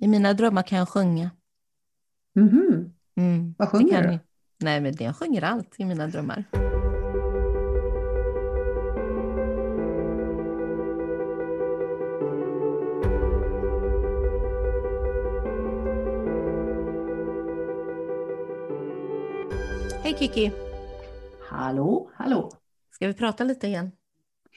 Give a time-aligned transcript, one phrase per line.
[0.00, 1.30] I mina drömmar kan jag sjunga.
[2.34, 2.94] Mhm.
[3.16, 3.54] Mm.
[3.58, 4.08] Vad sjunger du?
[4.08, 4.20] ni.
[4.60, 6.44] Nej, men jag sjunger allt i mina drömmar.
[20.02, 20.52] Hej Kiki!
[21.48, 22.52] Hallå, hallå.
[22.90, 23.92] Ska vi prata lite igen?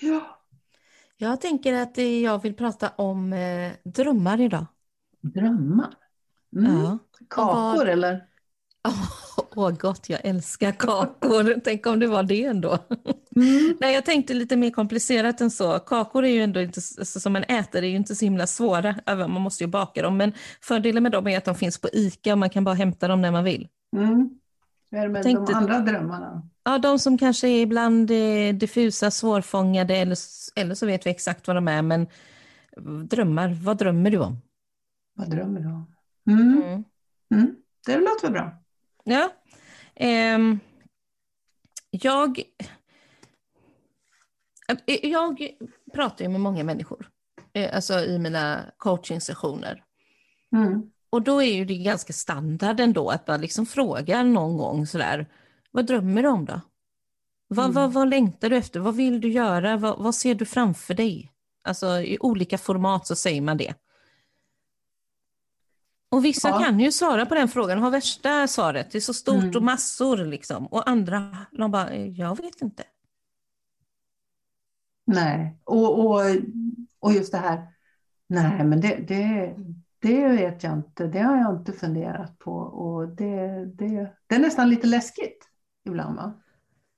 [0.01, 0.37] Ja.
[1.17, 4.65] Jag tänker att jag vill prata om eh, drömmar idag.
[5.21, 5.93] Drömmar.
[6.57, 6.81] Mm.
[6.83, 6.97] Ja.
[7.29, 8.23] Kakor Vad- eller?
[9.55, 11.59] Åh gott, jag älskar kakor.
[11.63, 12.77] Tänk om det var det ändå.
[13.35, 13.77] Mm.
[13.81, 15.79] Nej, jag tänkte lite mer komplicerat än så.
[15.79, 18.95] Kakor är ju ändå inte, alltså, som man äter, är ju inte så himla svåra.
[19.05, 21.87] Även Man måste ju baka dem, men fördelen med dem är att de finns på
[21.93, 23.67] ICA och man kan bara hämta dem när man vill.
[23.97, 24.29] Mm.
[24.91, 26.41] Hur är det med Tänkte- de andra drömmarna?
[26.63, 30.17] Ja, de som kanske är ibland eh, diffusa, svårfångade eller,
[30.55, 32.07] eller så vet vi exakt vad de är, men
[33.09, 34.37] drömmar, vad drömmer du om?
[35.21, 35.95] Vad drömmer du om?
[36.29, 36.63] Mm.
[36.63, 36.83] Mm.
[37.33, 37.55] Mm.
[37.85, 38.51] Det låter väl bra?
[39.03, 39.31] Ja.
[39.95, 40.59] Ehm,
[41.91, 42.43] jag,
[45.01, 45.47] jag
[45.93, 47.09] pratar ju med många människor,
[47.53, 49.83] eh, alltså i mina coachingsessioner.
[50.55, 50.91] Mm.
[51.09, 55.27] Och då är ju det ganska standard ändå att man liksom frågar någon gång sådär,
[55.71, 56.61] vad drömmer du om då?
[57.47, 57.75] Vad, Mm.
[57.75, 58.79] vad, vad längtar du efter?
[58.79, 59.77] Vad vill du göra?
[59.77, 61.31] Vad, vad ser du framför dig?
[61.63, 63.73] Alltså i olika format så säger man det.
[66.11, 66.59] Och vissa Ja.
[66.59, 68.91] kan ju svara på den frågan och ha värsta svaret.
[68.91, 69.55] Det är så stort Mm.
[69.55, 70.67] och massor liksom.
[70.67, 72.83] Och andra, de bara, "Eh, jag vet inte.
[75.05, 76.21] Nej, och, och,
[76.99, 77.67] och just det här.
[78.27, 79.55] Nej, men det, det,
[79.99, 81.07] det vet jag inte.
[81.07, 82.53] Det har jag inte funderat på.
[82.57, 85.47] Och det, det, det är nästan lite läskigt
[85.85, 86.15] ibland.
[86.15, 86.40] Va?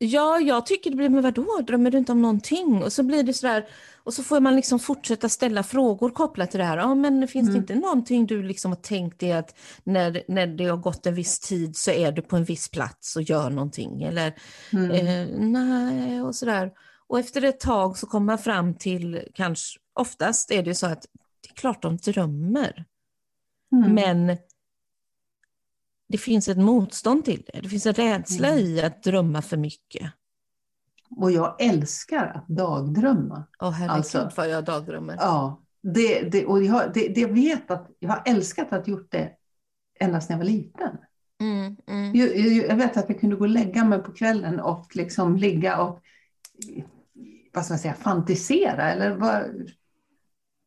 [0.05, 2.83] Ja, jag tycker det blir, men vadå, drömmer du inte om någonting?
[2.83, 3.67] Och så blir det sådär,
[4.03, 6.77] och så får man liksom fortsätta ställa frågor kopplat till det här.
[6.77, 7.61] Ja, men finns det Mm.
[7.61, 11.39] inte någonting du liksom har tänkt dig att när, när det har gått en viss
[11.39, 14.03] tid så är du på en viss plats och gör någonting?
[14.03, 14.33] Eller
[14.73, 14.91] Mm.
[14.91, 16.71] eh, nej, och sådär.
[17.07, 21.01] Och efter ett tag så kommer man fram till, kanske, oftast är det så att
[21.41, 22.85] det är klart de drömmer,
[23.71, 23.93] Mm.
[23.95, 24.37] men
[26.09, 27.59] det finns ett motstånd till det.
[27.61, 28.59] Det finns en rädsla Mm.
[28.59, 30.11] i att drömma för mycket.
[31.15, 33.43] Och jag älskar att dagdrömma.
[33.61, 35.15] Åh herregud Alltså- vad jag dagdrömmer.
[35.19, 39.31] Ja, det, det, och jag, det, det vet att jag har älskat att gjort det
[39.99, 40.97] ända sedan jag var liten.
[41.41, 42.15] Mm, mm.
[42.15, 45.35] Jag, jag, jag vet att jag kunde gå och lägga mig på kvällen och liksom
[45.37, 45.99] ligga och
[47.53, 49.43] vad ska man säga, fantisera eller vad,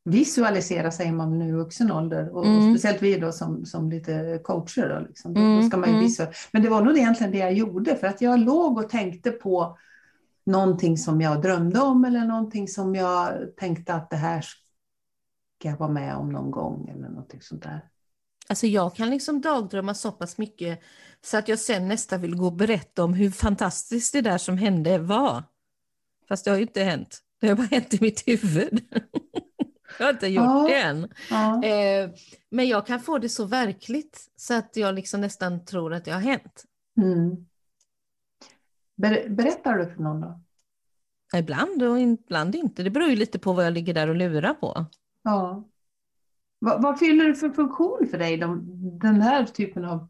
[0.07, 2.37] visualisera säger man nu i vuxen ålder.
[2.37, 2.59] Och, Mm.
[2.59, 4.89] och speciellt vi då som, som lite coacher.
[4.89, 5.37] Då, liksom.
[5.37, 6.05] Mm, då ska man ju mm.
[6.05, 6.49] visualisera.
[6.53, 9.79] Men det var nog egentligen det jag gjorde för att jag låg och tänkte på
[10.47, 15.77] någonting som jag drömde om eller någonting som jag tänkte att det här ska jag
[15.77, 17.81] vara med om någon gång eller någonting sånt där.
[18.49, 20.81] Alltså jag kan liksom dagdrömma så pass mycket
[21.25, 24.59] så att jag sen nästan vill gå och berätta om hur fantastiskt det där som
[24.59, 25.43] hände var.
[26.29, 27.23] Fast det har ju inte hänt.
[27.41, 28.81] Det har bara hänt i mitt huvud.
[29.99, 30.67] jag har inte gjort Ja.
[30.69, 31.09] det än.
[31.31, 31.65] Ja.
[31.65, 32.11] Eh,
[32.51, 36.11] men jag kan få det så verkligt så att jag liksom nästan tror att det
[36.11, 36.65] har hänt.
[36.97, 37.37] Mm.
[38.97, 40.41] Ber, berättar du för någon då?
[41.37, 42.83] Ibland och ibland inte.
[42.83, 44.87] Det beror ju lite på vad jag ligger där och lurar på.
[45.23, 45.65] Ja.
[46.59, 48.63] Vad, vad fyller det för funktion för dig, de,
[48.99, 50.09] den här typen av...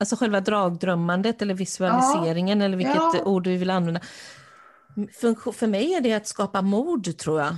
[0.00, 3.22] Alltså själva dragdrömmandet eller visualiseringen eller vilket Ja.
[3.24, 4.00] ord vi vill använda.
[5.20, 7.54] Funktion, för mig är det att skapa mod tror jag.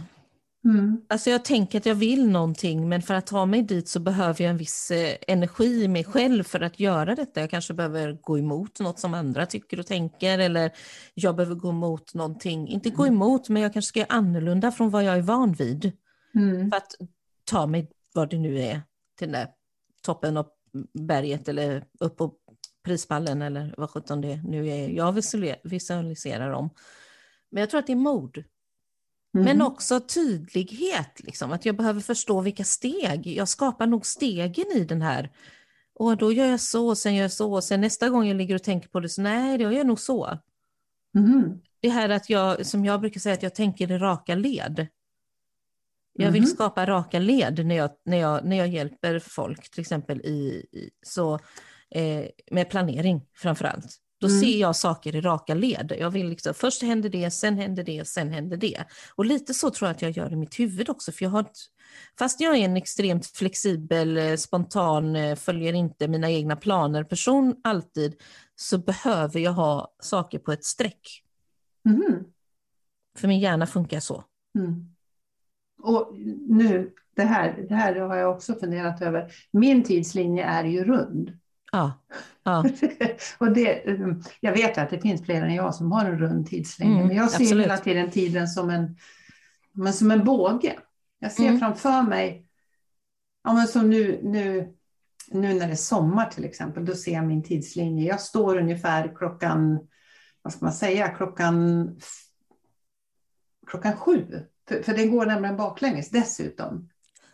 [0.65, 1.01] Mm.
[1.09, 4.45] Alltså jag tänker att jag vill någonting men för att ta mig dit så behöver
[4.45, 7.41] jag en viss eh, energi i mig själv för att göra detta.
[7.41, 10.71] Jag kanske behöver gå emot något som andra tycker och tänker eller
[11.15, 14.91] jag behöver gå emot någonting, inte gå emot men jag kanske ska göra annorlunda från
[14.91, 15.93] vad jag är van vid
[16.35, 16.71] Mm.
[16.71, 16.95] för att
[17.45, 18.83] ta mig vad det nu är
[19.19, 19.49] till den där
[20.03, 20.47] toppen av
[20.99, 22.35] berget eller upp på
[22.85, 25.13] prispallen eller vad sjutton det nu är jag
[25.65, 26.71] visualiserar om.
[27.51, 28.45] Men jag tror att det är mod.
[29.35, 29.45] Mm.
[29.45, 33.27] Men också tydlighet, liksom, att jag behöver förstå vilka steg.
[33.27, 35.31] Jag skapar nog stegen i den här.
[35.95, 38.37] Och då gör jag så, och sen gör jag så, och sen nästa gång jag
[38.37, 40.39] ligger och tänker på det så nej, då gör jag nog så.
[41.17, 41.61] Mm.
[41.81, 44.87] Det här att jag, som jag brukar säga, att jag tänker i raka led.
[46.13, 46.51] Jag vill Mhm.
[46.51, 50.91] skapa raka led när jag, när jag, när jag hjälper folk, till exempel i, i
[51.07, 51.35] så,
[51.91, 53.97] eh, med planering framför allt.
[54.25, 54.41] Då Mm.
[54.41, 55.93] ser jag saker i raka led.
[55.99, 58.85] Jag vill liksom, först händer det, sen händer det, sen händer det.
[59.15, 61.13] Och lite så tror jag att jag gör i mitt huvud också.
[61.13, 61.47] För jag har,
[62.19, 67.57] fast jag är en extremt flexibel, eh, spontan, eh, följer inte mina egna planer person
[67.65, 68.15] alltid,
[68.57, 71.23] så behöver jag ha saker på ett streck.
[71.89, 72.25] Mm.
[73.19, 74.25] För min hjärna funkar så.
[74.59, 74.89] Mm.
[75.83, 76.15] Och
[76.49, 79.33] nu det här, det här har jag också funderat över.
[79.53, 81.39] Min tidslinje är ju rund.
[81.75, 81.93] Ja.
[82.43, 82.65] ja.
[83.39, 83.83] och det,
[84.41, 87.17] jag vet att det finns fler än jag som har en rund tidslinje, Mm, men
[87.17, 87.65] jag ser absolut.
[87.65, 88.97] hela tiden tiden som en,
[89.73, 90.79] men som en båge.
[91.19, 91.59] Jag ser Mm.
[91.61, 92.47] framför mig,
[93.45, 94.75] ja, men som nu, nu,
[95.31, 98.09] nu när det är sommar till exempel, då ser jag min tidslinje.
[98.09, 99.79] Jag står ungefär klockan,
[100.43, 101.89] vad ska man säga, klockan,
[103.67, 104.45] klockan sju.
[104.69, 106.89] För, för det går nämligen baklänges dessutom.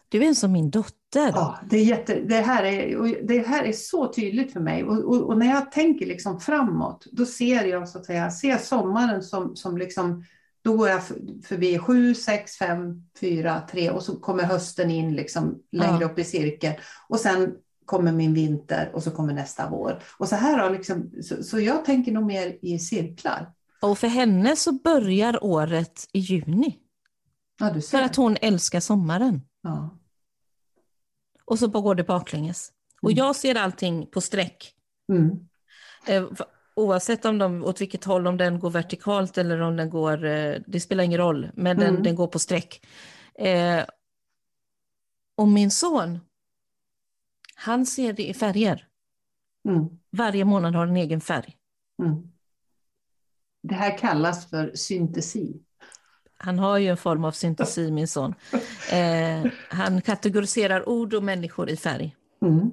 [0.09, 1.00] Du är en som min dotter.
[1.15, 4.85] Ja, det, är jätte, det, här är, det här är så tydligt för mig.
[4.85, 8.59] Och, och, och när jag tänker liksom framåt, då ser jag så att säga, ser
[8.59, 10.25] sommaren som, som liksom,
[10.63, 15.15] då går jag för- förbi sju, sex, fem, fyra, tre och så kommer hösten in
[15.15, 16.07] liksom längre Ja.
[16.07, 16.75] upp i cirkeln.
[17.09, 17.53] Och sen
[17.85, 20.03] kommer min vinter och så kommer nästa vår.
[20.19, 23.53] Och så här har liksom, så, så jag tänker nog mer i cirklar.
[23.83, 26.77] Och för henne så börjar året i juni.
[27.61, 27.75] Ja.
[27.91, 29.41] För att hon älskar sommaren.
[29.63, 29.97] ja.
[31.51, 32.73] Och så går det baklänges.
[33.03, 33.19] Och Mm.
[33.19, 34.75] jag ser allting på streck.
[35.13, 35.31] Mm.
[36.07, 36.25] Eh,
[36.75, 40.57] Oavsett om de, åt vilket håll, om den går vertikalt eller om den går, eh,
[40.67, 42.03] det spelar ingen roll, men den, Mm.
[42.03, 42.87] den går på streck.
[43.35, 43.85] Eh,
[45.37, 46.19] och min son,
[47.55, 48.87] han ser det i färger.
[49.69, 49.85] Mm.
[50.11, 51.57] Varje månad har en egen färg.
[52.03, 52.23] Mm.
[53.63, 55.63] Det här kallas för syntesi.
[56.43, 58.35] Han har ju en form av syntesi, min son.
[58.93, 62.17] Eh, han kategoriserar ord och människor i färg.
[62.43, 62.71] Mm.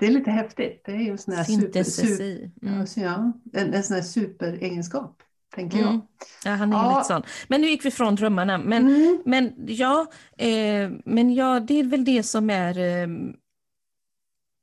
[0.00, 0.82] Det är lite häftigt.
[0.84, 2.50] Det är ju en sån här super, super.
[2.62, 2.86] Mm.
[2.96, 5.22] ja, en, en sån här superegenskap,
[5.54, 5.88] tänker jag.
[5.88, 6.00] Mm.
[6.44, 6.96] Ja, han är Ja.
[6.98, 7.22] lite sån.
[7.48, 8.58] Men nu gick vi från drömmarna.
[8.58, 9.22] Men, Mm.
[9.24, 10.06] men, ja,
[10.38, 13.08] eh, men ja, det är väl det som är eh,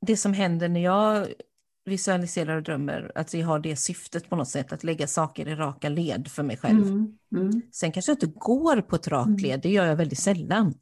[0.05, 1.27] det som händer när jag
[1.89, 3.11] visualiserar och drömmer.
[3.15, 6.43] Att jag har det syftet på något sätt, att lägga saker i raka led för
[6.43, 6.83] mig själv.
[6.87, 7.17] Mm.
[7.35, 7.61] Mm.
[7.71, 9.39] Sen kanske jag inte går på ett rakt Mm.
[9.39, 10.73] led, det gör jag väldigt sällan.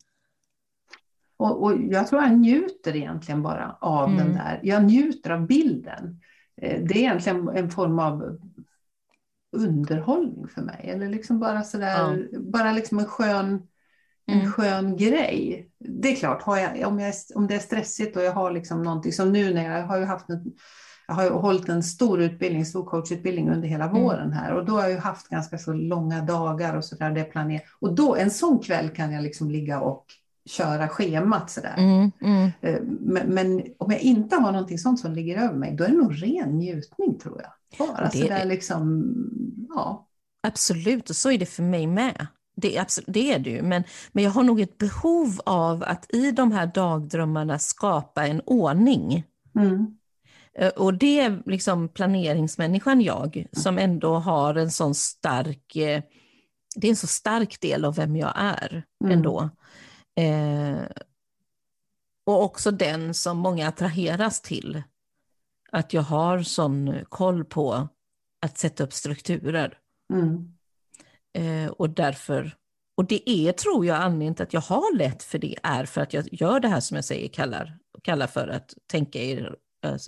[1.37, 4.17] Och, och jag tror jag njuter egentligen bara av Mm.
[4.17, 4.59] den där.
[4.63, 6.21] Jag njuter av bilden.
[6.61, 8.37] Eh, Det är egentligen en form av
[9.51, 10.89] underhållning för mig.
[10.89, 13.67] Eller liksom bara sådär, bara liksom en skön,
[14.25, 14.51] en Mm.
[14.51, 15.69] skön grej.
[15.79, 19.11] Det är klart, jag, om, jag, om det är stressigt och jag har liksom någonting
[19.11, 20.53] som nu när jag har ju haft en,
[21.07, 24.01] jag har ju hållit en stor utbildning, stor coachutbildning under hela Mm.
[24.03, 27.21] våren här och då har jag ju haft ganska så långa dagar och sådär, det
[27.21, 27.63] är planerat.
[27.79, 30.05] Och då en sån kväll kan jag liksom ligga och
[30.49, 31.73] köra schemat sådär.
[31.77, 32.51] Mm, mm.
[32.61, 35.87] Eh, Men, men om jag inte har någonting sånt som ligger över mig, då är
[35.89, 37.51] det nog ren njutning tror jag.
[37.87, 39.05] Bara Det- sådär liksom,
[39.75, 40.07] ja.
[40.47, 42.27] Absolut, och så är det för mig med.
[42.61, 45.83] Det är, absolut, det är det ju, men, men jag har nog ett behov av
[45.83, 49.23] att i de här dagdrömmarna skapa en ordning.
[49.55, 49.97] Mm.
[50.59, 56.03] Eh, Och det är liksom planeringsmänniskan jag, som ändå har en sån stark, eh,
[56.75, 59.17] det är en så stark del av vem jag är Mm.
[59.17, 59.49] ändå.
[60.19, 60.85] Eh,
[62.25, 64.83] och också den som många attraheras till.
[65.71, 67.87] Att jag har sån koll på
[68.45, 69.77] att sätta upp strukturer.
[70.13, 70.53] Mm.
[71.37, 72.55] Eh, och därför,
[72.97, 76.01] och det är tror jag anledningen till att jag har lätt för det är för
[76.01, 79.49] att jag gör det här som jag säger kallar, kallar för att tänka i,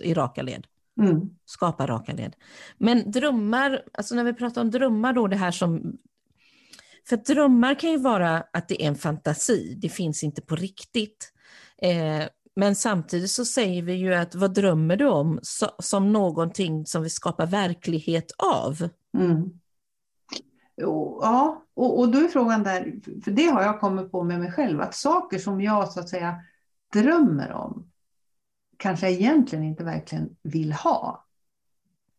[0.00, 0.66] i raka led.
[1.00, 1.30] Mm.
[1.44, 2.36] Skapa raka led.
[2.78, 5.98] Men drömmar, alltså när vi pratar om drömmar då det här som
[7.08, 11.32] för drömmar kan ju vara att det är en fantasi, det finns inte på riktigt.
[11.82, 16.86] Eh, men samtidigt så säger vi ju att vad drömmer du om så, som någonting
[16.86, 18.88] som vi skapar verklighet av?
[19.18, 19.50] Mm.
[20.76, 22.94] Ja, och, och då är frågan där,
[23.24, 26.08] för det har jag kommit på med mig själv, att saker som jag så att
[26.08, 26.36] säga
[26.92, 27.89] drömmer om
[28.80, 31.26] kanske jag egentligen inte verkligen vill ha.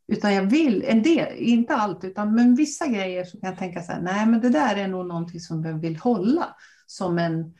[0.07, 3.81] Utan jag vill, en del, inte allt, utan men vissa grejer så kan jag tänka
[3.81, 7.53] så här, nej men det där är nog någonting som jag vill hålla som en,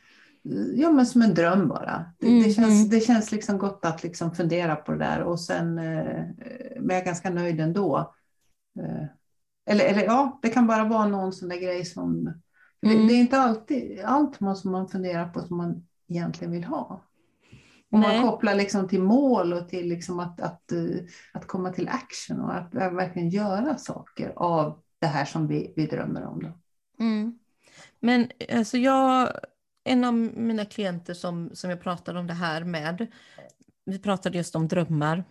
[0.74, 2.12] ja, men som en dröm bara.
[2.20, 2.88] Det, Mm, det, känns, mm.
[2.88, 6.24] det känns liksom gott att liksom fundera på det där och sen, eh,
[6.80, 8.14] men jag är ganska nöjd ändå.
[8.80, 9.06] Eh,
[9.66, 12.24] eller, eller ja, det kan bara vara någon sån där grej som...
[12.80, 13.06] Det, Mm.
[13.08, 17.02] det är inte alltid allt man, som man funderar på som man egentligen vill ha.
[17.92, 18.20] Om Nej.
[18.20, 20.80] man kopplar liksom till mål och till liksom att, att, eh,
[21.32, 25.86] att komma till action och att verkligen göra saker av det här som vi, vi
[25.86, 26.42] drömmer om.
[26.42, 26.52] Då.
[27.04, 27.38] Mm.
[28.00, 29.32] Men alltså jag,
[29.84, 33.06] en av mina klienter som, som jag pratade om det här med,
[33.84, 35.24] vi pratade just om drömmar.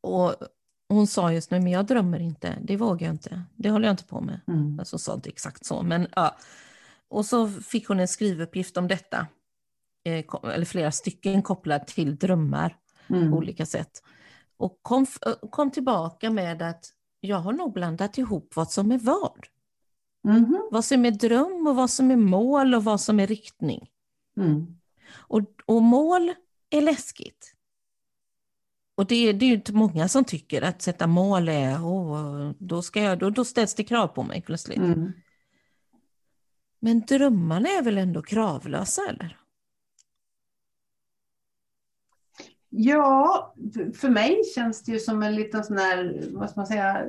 [0.00, 0.34] Och
[0.88, 3.92] hon sa just nu, men jag drömmer inte, det vågar jag inte, det håller jag
[3.92, 4.40] inte på med.
[4.48, 4.78] Mm.
[4.78, 6.36] Alltså hon sa inte exakt så, men ja.
[7.08, 9.26] Och så fick hon en skrivuppgift om detta,
[10.04, 12.76] eller flera stycken kopplat till drömmar
[13.08, 13.34] på Mm.
[13.34, 14.02] olika sätt.
[14.56, 16.84] Och kom, f- kom tillbaka med att
[17.20, 19.46] jag har nog blandat ihop vad som är vad.
[20.24, 20.68] Mhm.
[20.70, 23.90] Vad som är dröm och vad som är mål och vad som är riktning.
[24.36, 24.66] Mm.
[25.14, 26.32] Och, och mål
[26.70, 27.54] är läskigt.
[28.94, 32.82] Och det, det är ju inte många som tycker att sätta mål är, oh, då,
[32.82, 34.78] ska jag, då, då ställs det krav på mig plötsligt.
[34.78, 35.12] Mm.
[36.80, 39.38] Men drömmarna är väl ändå kravlösa eller?
[42.74, 43.54] Ja,
[43.94, 47.06] för mig känns det ju som en liten sån här, vad ska man säga,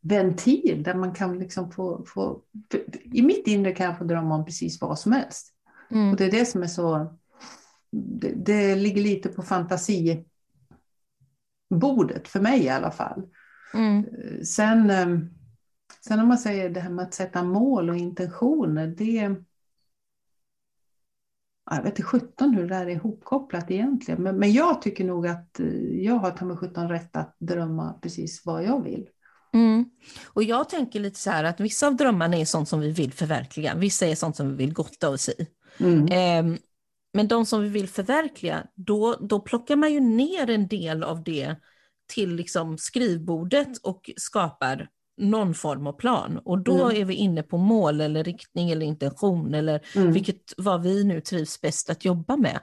[0.00, 2.42] ventil där man kan liksom få, få
[3.04, 5.54] i mitt inre kan jag få drömma om precis vad som helst.
[5.90, 6.10] Mm.
[6.10, 7.16] Och det är det som är så,
[7.90, 10.28] det, det ligger lite på fantasibordet
[12.28, 13.22] för mig i alla fall.
[13.74, 14.04] Mm.
[14.44, 15.18] Sen, eh,
[16.06, 19.36] sen om man säger det här med att sätta mål och intentioner, det
[21.76, 24.22] jag vet inte sjutton hur det där är ihopkopplat egentligen.
[24.22, 25.66] Men, men jag tycker nog att eh,
[26.04, 29.08] jag har ta mig sjutton rätt att drömma precis vad jag vill.
[29.52, 29.84] Mm.
[30.26, 33.12] Och jag tänker lite så här att vissa av drömmarna är sånt som vi vill
[33.12, 35.46] förverkliga, vissa är sånt som vi vill gotta oss i.
[35.78, 36.06] Mm.
[36.06, 36.58] Eh,
[37.12, 41.22] men de som vi vill förverkliga, då, då plockar man ju ner en del av
[41.24, 41.56] det
[42.06, 44.88] till liksom skrivbordet och skapar
[45.20, 46.40] någon form av plan.
[46.44, 47.00] Och då Mm.
[47.00, 50.12] är vi inne på mål eller riktning eller intention eller Mm.
[50.12, 52.60] vilket vad vi nu trivs bäst att jobba med.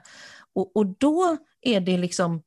[0.54, 2.42] Och, och då är det liksom,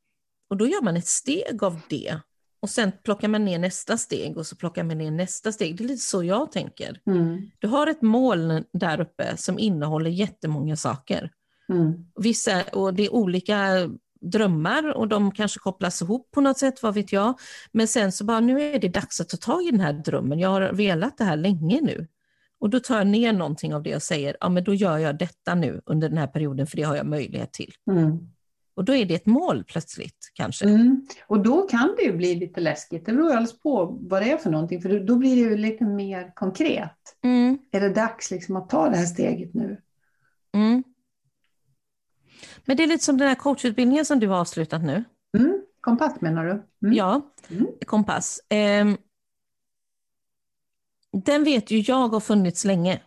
[0.50, 2.18] och då gör man ett steg av det.
[2.62, 5.77] Och sen plockar man ner nästa steg och så plockar man ner nästa steg.
[5.77, 7.00] Det är lite så jag tänker.
[7.06, 7.41] Mm.
[7.60, 11.32] Du har ett mål där uppe som innehåller jättemånga saker.
[11.70, 11.94] Mm.
[12.15, 13.89] Vissa, och det är olika
[14.22, 17.40] drömmar och de kanske kopplas ihop på något sätt, vad vet jag.
[17.72, 20.40] Men sen så bara, nu är det dags att ta tag i den här drömmen.
[20.40, 22.08] Jag har velat det här länge nu.
[22.60, 25.18] Och då tar jag ner någonting av det och säger, ja men då gör jag
[25.18, 27.74] detta nu under den här perioden för det har jag möjlighet till.
[27.92, 28.18] Mm.
[28.75, 30.66] Och då är det ett mål plötsligt kanske.
[30.66, 31.08] Mm.
[31.28, 33.06] Och då kan det ju bli lite läskigt.
[33.06, 34.82] Det beror alldeles på vad det är för någonting.
[34.82, 36.98] För då blir det ju lite mer konkret.
[37.24, 39.82] Mm, Är det dags liksom att ta det här steget nu?
[42.65, 45.03] Men det är lite som den här coachutbildningen som du har avslutat nu.
[45.38, 45.62] Mm.
[45.82, 46.51] Kompass menar du?
[46.51, 46.98] Mm.
[46.98, 47.68] Ja, Mm.
[47.86, 48.41] kompass.
[48.50, 48.98] Ehm,
[51.25, 53.01] den vet ju jag har funnits länge.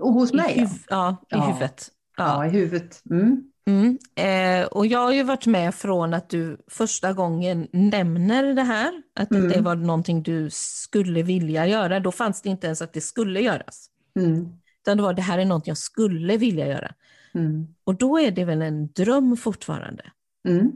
[0.00, 0.54] Och hos I, mig?
[0.58, 1.46] Ja, huv- ja, i Ja.
[1.46, 1.88] huvudet.
[2.16, 2.24] Ja.
[2.26, 3.02] ja i huvudet.
[3.10, 3.44] Mm.
[3.66, 3.98] Mm.
[4.14, 9.02] Eh, och jag har ju varit med från att du första gången nämner det här,
[9.14, 9.48] att Mm.
[9.48, 12.00] det var någonting du skulle vilja göra.
[12.00, 13.86] Då fanns det inte ens att det skulle göras.
[14.16, 14.48] Mm.
[14.82, 16.94] Utan det var det här är något jag skulle vilja göra.
[17.34, 17.66] Mm.
[17.84, 20.02] Och då är det väl en dröm fortfarande
[20.48, 20.72] Mm.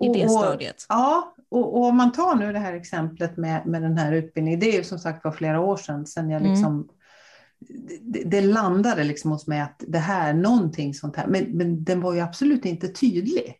[0.00, 0.86] i det och- stadiet.
[0.88, 4.60] Ja, och, och om man tar nu det här exemplet med, med den här utbildningen,
[4.60, 6.52] det är ju som sagt var flera år sedan, sedan jag Mm.
[6.52, 6.88] liksom
[8.00, 12.00] det, det landade liksom hos mig att det här, någonting sånt här, men, men den
[12.00, 13.54] var ju absolut inte tydlig.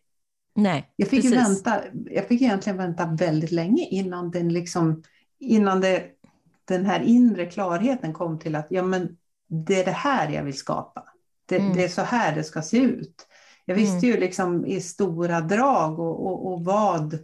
[0.55, 5.03] Nej, Jag fick, vänta, jag fick egentligen vänta väldigt länge innan den liksom,
[5.39, 6.03] innan det,
[6.65, 10.57] den här inre klarheten kom till att ja, men det är det här jag vill
[10.57, 11.03] skapa.
[11.49, 11.73] Det, Mm.
[11.73, 13.27] det är så här det ska se ut.
[13.65, 17.19] Jag visste ju liksom i stora drag och, och, och vad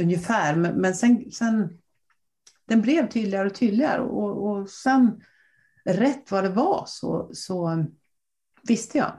[0.00, 1.78] ungefär, men, men sen, sen
[2.68, 5.22] den blev tydligare och tydligare och, och sen
[5.84, 7.84] rätt vad det var så, så
[8.62, 9.12] visste jag.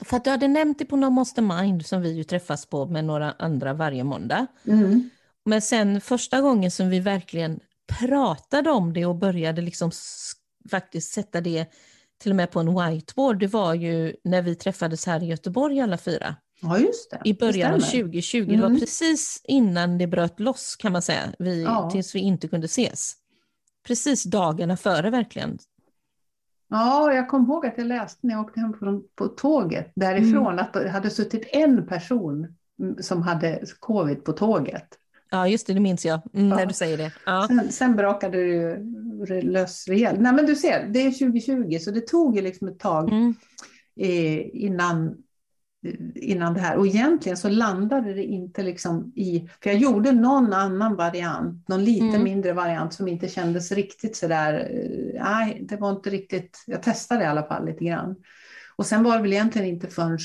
[0.00, 2.86] För att du hade nämnt det på No Monster Mind som vi ju träffas på
[2.86, 4.46] med några andra varje måndag.
[4.66, 5.10] Mm.
[5.44, 7.60] Men sen första gången som vi verkligen
[7.98, 9.90] pratade om det och började liksom
[10.70, 11.66] faktiskt sätta det
[12.18, 15.80] till och med på en whiteboard, det var ju när vi träffades här i Göteborg
[15.80, 16.36] alla fyra.
[16.60, 17.20] Ja, just det.
[17.24, 18.04] I början av Det stämmer.
[18.04, 18.80] 2020, det var Mm.
[18.80, 21.90] precis innan det bröt loss kan man säga, vi, Ja.
[21.90, 23.12] tills vi inte kunde ses.
[23.86, 25.58] Precis dagarna före verkligen.
[26.68, 30.46] Ja, jag kommer ihåg att jag läste när jag åkte hem på, på tåget därifrån
[30.46, 30.58] Mm.
[30.58, 34.86] att det hade suttit en person mm, som hade covid på tåget.
[35.30, 36.56] Ja, just det, det minns jag, mm, Ja.
[36.56, 37.12] när du säger det.
[37.26, 37.44] Ja.
[37.48, 40.20] Sen, sen brakade re- lös rejält.
[40.20, 43.34] Nej, men du ser, det är 2020 så det tog ju liksom ett tag Mm,
[44.00, 45.16] eh, innan,
[46.14, 46.76] innan det här.
[46.76, 49.48] Och egentligen så landade det inte liksom i...
[49.62, 52.22] För jag gjorde någon annan variant, någon lite Mm.
[52.22, 54.54] mindre variant som inte kändes riktigt sådär...
[54.70, 56.64] eh, Nej, det var inte riktigt...
[56.66, 58.16] Jag testade i alla fall lite grann.
[58.76, 60.18] Och sen var det väl egentligen inte förrän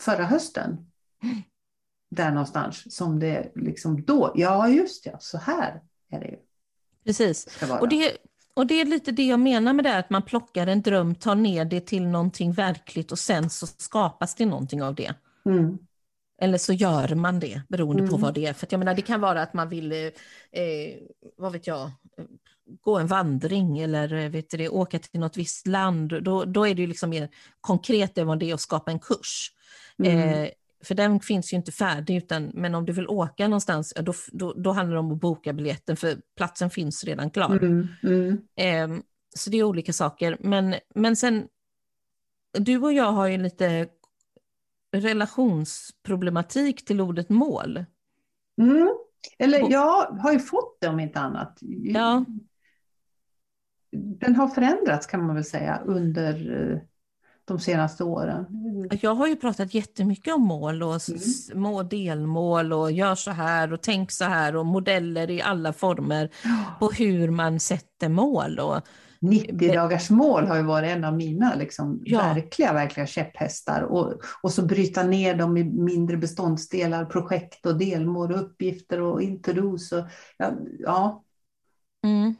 [0.00, 0.76] förra hösten,
[2.10, 4.32] där någonstans, som det liksom då...
[4.34, 6.36] Ja, just ja, så här är det ju.
[7.04, 7.62] precis.
[7.68, 7.80] Vara.
[7.80, 8.16] Och det,
[8.54, 11.14] och det är lite det jag menar med det här, att man plockar en dröm,
[11.14, 15.14] tar ner det till någonting verkligt och sen så skapas det någonting av det.
[15.46, 15.78] Mm.
[16.40, 18.20] Eller så gör man det beroende på Mm.
[18.20, 18.52] vad det är.
[18.52, 20.94] För jag menar, det kan vara att man vill, eh, eh,
[21.36, 21.90] vad vet jag,
[22.80, 26.22] gå en vandring eller eh, vet du det, åka till något visst land.
[26.22, 27.28] Då, då är det ju liksom mer
[27.60, 29.52] konkret än vad det är att skapa en kurs.
[30.04, 30.18] Mm.
[30.44, 30.48] Eh,
[30.84, 34.52] för den finns ju inte färdig, utan, men om du vill åka någonstans, då, då,
[34.52, 37.56] då handlar det om att boka biljetten, för platsen finns redan klar.
[37.56, 37.88] Mm.
[38.02, 38.38] Mm.
[38.56, 39.02] Eh,
[39.36, 40.36] så det är olika saker.
[40.40, 41.48] Men, men sen
[42.52, 43.88] du och jag har ju lite
[44.92, 47.84] relationsproblematik till ordet mål.
[48.60, 48.88] Mm.
[49.38, 51.58] Eller jag har ju fått det om inte annat.
[51.60, 52.24] Ja.
[53.90, 56.78] Den har förändrats kan man väl säga under eh,
[57.48, 58.46] de senaste åren.
[59.00, 61.00] Jag har ju pratat jättemycket om mål och
[61.54, 61.88] mm.
[61.88, 66.30] delmål och gör så här och tänk så här och modeller i alla former
[66.78, 68.58] på hur man sätter mål.
[68.58, 68.82] Och,
[69.20, 72.18] 90 dagars mål har ju varit en av mina liksom, ja.
[72.18, 73.82] verkliga, verkliga käpphästar.
[73.82, 79.22] Och, och så bryta ner dem i mindre beståndsdelar, projekt och delmål och uppgifter och
[79.22, 79.92] interros.
[79.92, 80.04] Och,
[80.36, 80.52] ja.
[80.78, 81.24] ja.
[82.04, 82.34] Mm.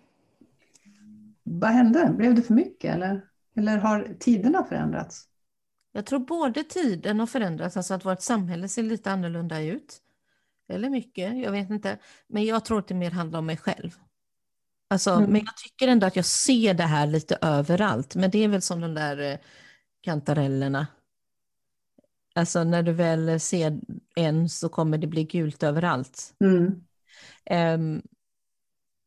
[1.42, 2.14] Vad hände?
[2.16, 3.24] Blev det för mycket eller?
[3.58, 5.24] Eller har tiderna förändrats?
[5.92, 9.98] Jag tror både tiden har förändrats, alltså att vårt samhälle ser lite annorlunda ut.
[10.68, 11.98] Eller mycket, jag vet inte.
[12.26, 13.90] Men jag tror att det mer handlar om mig själv.
[14.90, 15.30] Alltså, mm.
[15.30, 18.14] Men jag tycker ändå att jag ser det här lite överallt.
[18.14, 19.38] Men det är väl som de där eh,
[20.00, 20.86] kantarellerna.
[22.34, 23.80] Alltså när du väl ser
[24.16, 26.34] en så kommer det bli gult överallt.
[26.40, 26.84] Mm.
[27.50, 28.02] Um,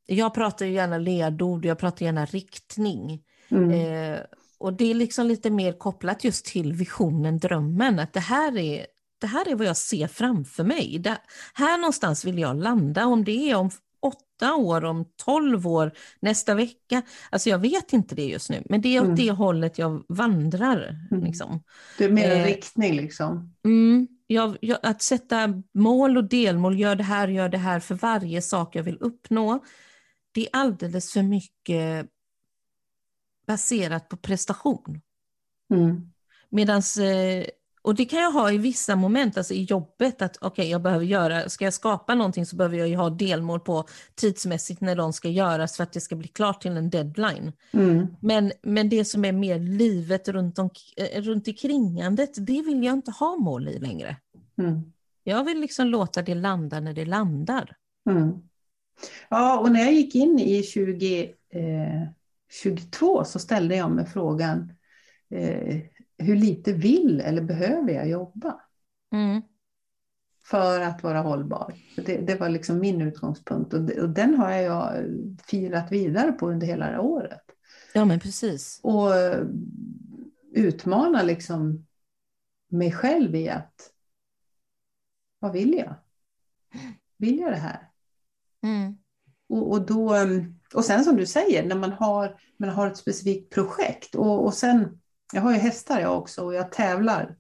[0.06, 3.24] jag pratar ju gärna ledord, jag pratar gärna riktning.
[3.50, 3.72] Mm.
[3.72, 4.20] Uh,
[4.62, 8.86] och det är liksom lite mer kopplat just till visionen, drömmen, att det här är,
[9.22, 11.00] det här är vad jag ser framför mig.
[11.00, 11.18] Det,
[11.54, 13.70] här någonstans vill jag landa, om det är om
[14.02, 17.02] åtta år, om tolv år, nästa vecka.
[17.30, 19.16] Alltså jag vet inte det just nu, men det är åt mm.
[19.16, 21.08] det hållet jag vandrar.
[21.12, 21.24] Mm.
[21.24, 21.64] Liksom.
[21.98, 23.54] Det är mer en eh, riktning liksom?
[23.66, 27.96] Mm, jag, jag, att sätta mål och delmål, gör det här, gör det här för
[27.96, 29.64] varje sak jag vill uppnå.
[30.34, 32.08] Det är alldeles för mycket
[33.52, 35.02] baserat på prestation.
[35.74, 36.12] Mm.
[36.50, 37.46] Medan eh,
[37.84, 40.82] och det kan jag ha i vissa moment, alltså i jobbet, att okej, okay, jag
[40.82, 44.96] behöver göra, ska jag skapa någonting så behöver jag ju ha delmål på tidsmässigt när
[44.96, 47.52] de ska göras för att det ska bli klart till en deadline.
[47.72, 48.08] Mm.
[48.20, 52.84] Men, men det som är mer livet runt, om, eh, runt i kringandet, det vill
[52.84, 54.16] jag inte ha mål i längre.
[54.58, 54.82] Mm.
[55.24, 57.76] Jag vill liksom låta det landa när det landar.
[58.10, 58.32] Mm.
[59.30, 62.21] Ja, och när jag gick in i 2022 eh,
[63.26, 64.74] så ställde jag mig frågan
[65.30, 65.82] eh,
[66.18, 68.62] hur lite vill eller behöver jag jobba?
[69.12, 69.42] Mm.
[70.44, 71.74] För att vara hållbar.
[71.96, 75.06] Det, det var liksom min utgångspunkt och, och, den har jag
[75.48, 77.42] firat vidare på under hela det här året.
[77.94, 78.80] Ja men precis.
[78.84, 79.46] Och eh,
[80.52, 81.88] utmana liksom
[82.68, 83.92] mig själv i att
[85.40, 85.96] vad vill jag?
[87.18, 87.90] Vill jag det här?
[88.64, 88.98] Mm.
[89.50, 92.98] Och, och, då, eh, och sen som du säger, när man har, man har ett
[92.98, 95.00] specifikt projekt och, och sen
[95.34, 97.36] jag har ju hästar jag också och jag tävlar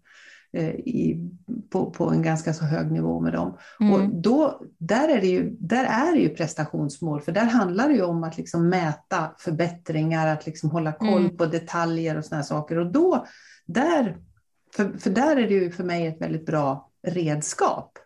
[0.54, 1.30] eh, i,
[1.70, 3.58] på, på en ganska så hög nivå med dem.
[3.80, 3.94] Mm.
[3.94, 7.96] Och då, där, är det ju, där är det ju prestationsmål, för där handlar det
[7.96, 11.38] ju om att liksom mäta förbättringar, att liksom hålla koll mm.
[11.38, 12.78] på detaljer och sådana saker.
[12.78, 13.26] Och då,
[13.66, 14.18] där,
[14.76, 17.98] för, för där är det ju för mig ett väldigt bra redskap.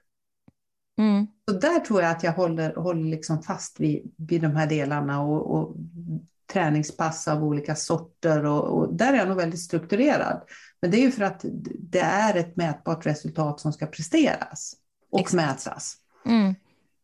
[0.97, 1.27] Mm.
[1.49, 5.21] Så där tror jag att jag håller, håller liksom fast vid, vid de här delarna
[5.21, 5.75] och, och
[6.53, 10.41] träningspass av olika sorter och, och, där är jag nog väldigt strukturerad.
[10.81, 11.45] Men det är ju för att
[11.79, 14.75] det är ett mätbart resultat som ska presteras
[15.09, 15.35] och Exakt.
[15.35, 15.97] mätas.
[16.25, 16.55] Mm.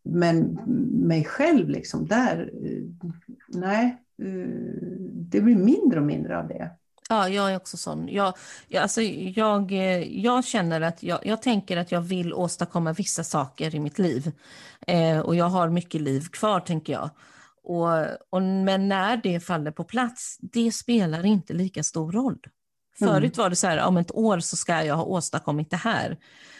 [0.04, 0.60] Men
[0.92, 2.52] mig själv, liksom, där,
[3.48, 3.98] nej,
[5.12, 6.72] det blir mindre och mindre av det.
[7.12, 8.08] Ja, jag är också sån.
[8.08, 8.34] Jag,
[8.68, 9.72] jag, alltså, jag,
[10.12, 14.32] jag känner att jag, jag tänker att jag vill åstadkomma vissa saker i mitt liv.
[14.88, 17.10] Eh, och jag har mycket liv kvar, tänker jag.
[17.64, 17.88] Och,
[18.30, 22.40] och, men när det faller på plats, det spelar inte lika stor roll.
[23.02, 23.14] Mm.
[23.14, 26.18] Förut var det så här, om ett år så ska jag ha åstadkommit det här.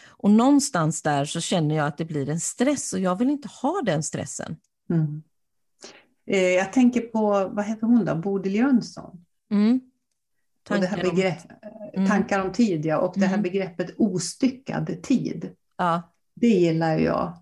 [0.08, 3.48] Och någonstans där så känner jag att det blir en stress och jag vill inte
[3.62, 4.58] ha den stressen.
[4.90, 5.24] Mm.
[6.28, 9.26] Eh, jag tänker på, vad heter hon då, Bodil Jönsson?
[9.52, 9.91] Mm.
[10.64, 11.38] Tankar, det här begrepp,
[11.94, 12.10] mm.
[12.10, 12.98] tankar om tid, ja.
[12.98, 13.44] Och det här mm.
[13.44, 15.56] begreppet ostyckad tid.
[15.78, 16.02] Ja.
[16.36, 17.38] Det gillar jag.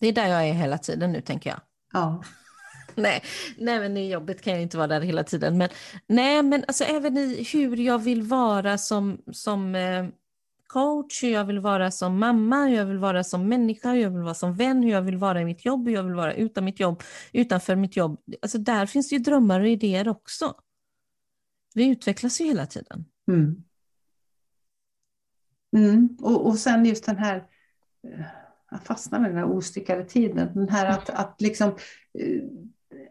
[0.00, 1.60] Det är där jag är hela tiden nu, tänker jag.
[1.92, 2.22] Ja.
[2.94, 3.22] nej,
[3.58, 5.58] nej, men i jobbet kan jag inte vara där hela tiden.
[5.58, 5.68] Men,
[6.06, 10.06] nej, men alltså även i hur jag vill vara som, som eh,
[10.66, 14.10] coach, hur jag vill vara som mamma, hur jag vill vara som människa, hur jag
[14.10, 16.34] vill vara som vän, hur jag vill vara i mitt jobb, hur jag vill vara
[16.34, 17.02] utan mitt jobb,
[17.32, 18.20] utanför mitt jobb.
[18.42, 20.54] Alltså där finns ju drömmar och idéer också.
[21.76, 23.04] Vi utvecklas ju hela tiden.
[23.28, 23.62] Mm.
[25.76, 26.16] Mm.
[26.20, 27.36] Och, och sen just den här
[28.02, 28.26] eh,
[28.70, 30.50] jag fastnar med den här ostyckade tiden.
[30.54, 31.68] Den här att, att liksom
[32.18, 32.42] eh,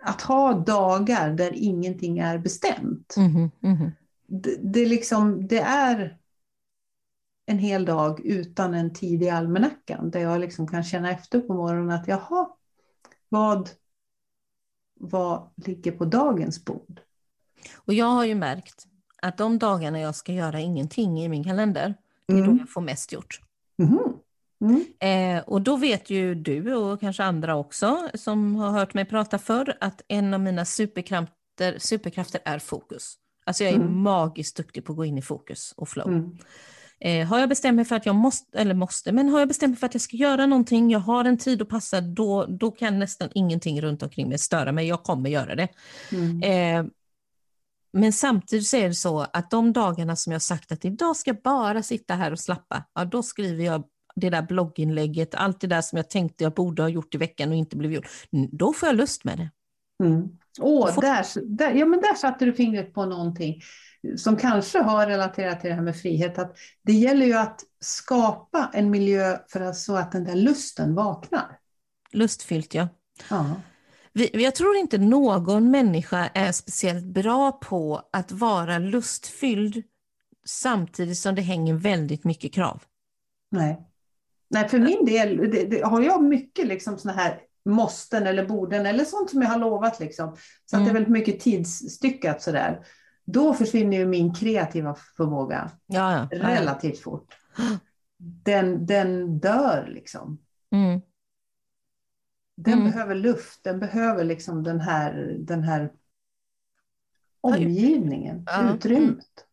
[0.01, 3.15] att ha dagar där ingenting är bestämt.
[3.17, 3.91] Mm, mm.
[4.27, 6.17] Det, det, liksom, det är
[7.45, 11.53] en hel dag utan en tid i almanackan där jag liksom kan känna efter på
[11.53, 12.49] morgonen att jaha,
[13.29, 13.69] vad,
[14.99, 17.01] vad ligger på dagens bord?
[17.75, 18.85] Och jag har ju märkt
[19.21, 21.93] att de dagarna jag ska göra ingenting i min kalender,
[22.27, 22.49] det är Mm.
[22.57, 23.41] då jag får mest gjort.
[23.77, 23.99] Mhm.
[24.61, 24.85] Mm.
[25.37, 29.37] Eh, och då vet ju du och kanske andra också som har hört mig prata
[29.39, 33.15] förr att en av mina superkrafter, superkrafter är fokus.
[33.45, 34.01] Alltså jag är Mm.
[34.01, 36.07] magiskt duktig på att gå in i fokus och flow.
[36.07, 36.37] Mm.
[36.99, 39.69] Eh, har jag bestämt mig för att jag måste, eller måste, men har jag bestämt
[39.71, 42.71] mig för att jag ska göra någonting, jag har en tid att passa, då, då
[42.71, 45.67] kan nästan ingenting runt omkring mig störa mig, jag kommer göra det.
[46.11, 46.43] Mm.
[46.43, 46.91] Eh,
[47.99, 51.29] men samtidigt så är det så att de dagarna som jag sagt att idag ska
[51.29, 53.83] jag bara sitta här och slappa, ja då skriver jag
[54.15, 57.49] det där blogginlägget, allt det där som jag tänkte jag borde ha gjort i veckan
[57.49, 58.07] och inte blev gjort.
[58.51, 59.49] Då får jag lust med det.
[60.05, 60.29] Mm.
[60.59, 61.25] Åh, Får- där,
[61.57, 63.61] där, ja, men där satte du fingret på någonting
[64.17, 66.39] som kanske har relaterat till det här med frihet.
[66.39, 70.95] Att det gäller ju att skapa en miljö för att, så att den där lusten
[70.95, 71.59] vaknar.
[72.11, 72.87] Lustfyllt ja.
[73.29, 73.55] Ja.
[74.17, 79.83] Vi, jag tror inte någon människa är speciellt bra på att vara lustfylld
[80.45, 82.83] samtidigt som det hänger väldigt mycket krav.
[83.51, 83.89] Nej.
[84.49, 88.85] Nej, för min del det, det, har jag mycket liksom såna här måsten eller borden
[88.85, 89.99] eller sånt som jag har lovat.
[89.99, 90.35] Liksom.
[90.65, 90.93] Så att det är Mm.
[90.93, 92.85] väldigt mycket tidsstyckat sådär.
[93.25, 96.27] Då försvinner ju min kreativa förmåga ja.
[96.31, 96.39] ja.
[96.39, 97.33] relativt fort.
[98.17, 100.37] Den, den dör liksom.
[100.71, 101.01] Mm.
[102.57, 102.91] Den Mm.
[102.91, 105.91] behöver luft, den behöver liksom den här, den här
[107.41, 108.73] omgivningen, Ja.
[108.75, 109.45] utrymmet.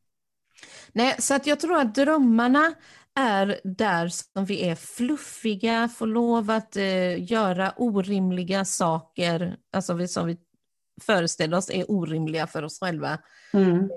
[0.92, 2.74] Nej, så att jag tror att drömmarna
[3.14, 10.08] är där som vi är fluffiga, får lov att eh, göra orimliga saker, alltså vi,
[10.08, 10.36] som vi
[11.02, 13.18] föreställer oss är orimliga för oss själva.
[13.52, 13.78] Mm.
[13.78, 13.88] Eh,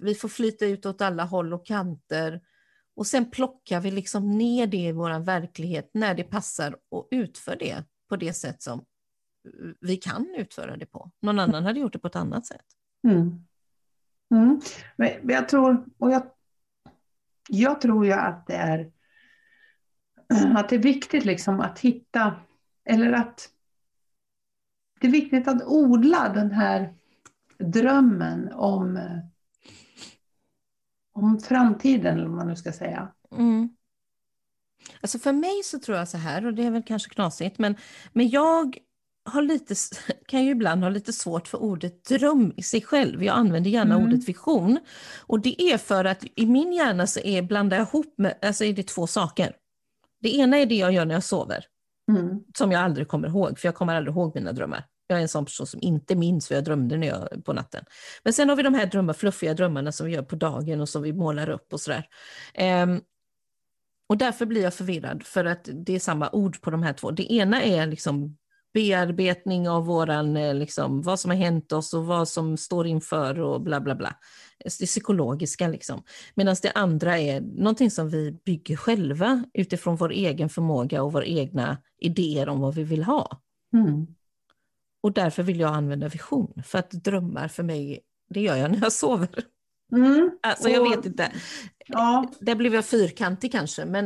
[0.00, 2.40] vi får flyta ut åt alla håll och kanter
[2.96, 7.56] och sen plockar vi liksom ner det i vår verklighet när det passar och utför
[7.56, 8.84] det på det sätt som
[9.80, 11.10] vi kan utföra det på.
[11.20, 12.66] Någon annan hade gjort det på ett annat sätt.
[13.04, 13.44] Mm.
[14.30, 14.60] Mm.
[14.96, 16.22] Men jag tror, och jag,
[17.48, 18.92] jag tror ju att det är
[20.56, 22.36] att det är viktigt liksom att hitta,
[22.84, 23.50] eller att
[25.00, 26.94] det är viktigt att odla den här
[27.58, 29.20] drömmen om,
[31.12, 33.12] om framtiden, eller vad man nu ska säga.
[33.30, 33.76] Mm.
[35.00, 37.76] Alltså för mig så tror jag så här, och det är väl kanske knasigt, men,
[38.12, 38.76] men jag
[39.30, 39.74] har lite,
[40.26, 43.24] kan ju ibland ha lite svårt för ordet dröm i sig själv.
[43.24, 44.06] Jag använder gärna Mm.
[44.06, 44.78] ordet vision.
[45.26, 48.64] Och det är för att i min hjärna så är blandar jag ihop med, alltså
[48.64, 49.52] är det två saker.
[50.22, 51.64] Det ena är det jag gör när jag sover,
[52.12, 52.40] Mm.
[52.58, 54.84] som jag aldrig kommer ihåg, för jag kommer aldrig ihåg mina drömmar.
[55.06, 57.84] Jag är en sån person som inte minns vad jag drömde när jag, på natten.
[58.22, 60.88] Men sen har vi de här drömmar, fluffiga drömmarna som vi gör på dagen och
[60.88, 62.06] som vi målar upp och sådär.
[62.54, 63.00] Ehm,
[64.14, 67.10] och därför blir jag förvirrad, för att det är samma ord på de här två.
[67.10, 68.36] Det ena är liksom
[68.74, 73.40] bearbetning av våran, eh, liksom, vad som har hänt oss och vad som står inför
[73.40, 74.16] och bla bla bla.
[74.64, 76.02] Det psykologiska liksom.
[76.34, 81.26] Medan det andra är någonting som vi bygger själva utifrån vår egen förmåga och våra
[81.26, 83.40] egna idéer om vad vi vill ha.
[83.72, 84.06] Mm.
[85.02, 88.00] Och därför vill jag använda vision, för att drömmar för mig,
[88.30, 89.44] det gör jag när jag sover.
[89.92, 90.30] Mm.
[90.42, 91.32] Alltså jag vet inte,
[91.86, 94.04] Ja, där blev jag fyrkantig kanske, men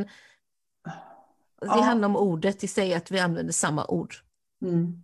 [1.60, 1.82] det Ja.
[1.82, 4.14] handlar om ordet i sig, att vi använder samma ord.
[4.62, 5.02] Mm.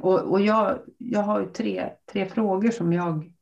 [0.00, 3.32] Och, och jag, jag har ju tre, tre frågor som jag,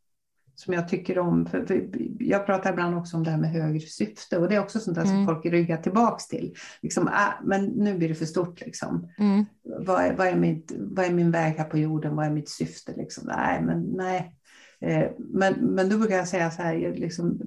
[0.55, 1.47] som jag tycker om.
[1.47, 4.61] För, för jag pratar ibland också om det här med högre syfte och det är
[4.61, 5.15] också sånt där Mm.
[5.17, 6.55] som folk ryggar tillbaks till.
[6.83, 7.13] Liksom, äh,
[7.45, 8.61] men nu blir det för stort.
[8.61, 9.09] Liksom.
[9.19, 9.45] Mm.
[9.63, 12.17] Vad, är, vad, är mitt, vad är min väg här på jorden?
[12.17, 12.93] Vad är mitt syfte?
[12.97, 13.27] Liksom?
[13.27, 14.37] Nej, men nej.
[14.81, 17.41] Eh, men, men då brukar jag säga så här, liksom,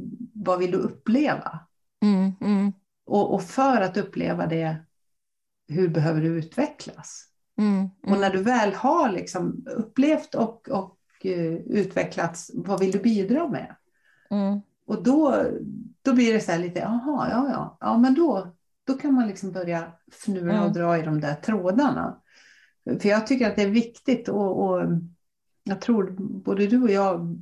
[0.48, 1.60] vad vill du uppleva?
[2.04, 2.72] Mm, mm,
[3.06, 4.78] Och, och för att uppleva det,
[5.68, 7.24] hur behöver du utvecklas?
[7.58, 13.00] mm, Och när du väl har liksom upplevt och, och eh, utvecklats, vad vill du
[13.00, 13.76] bidra med?
[14.32, 15.44] mm, Och då,
[16.02, 19.28] då blir det så här lite, jaha, ja, ja, ja, men då, då kan man
[19.28, 20.74] liksom börja fnula och Mm.
[20.74, 22.22] dra i de där trådarna.
[23.02, 24.84] För jag tycker att det är viktigt och, och
[25.64, 27.42] jag tror både du och jag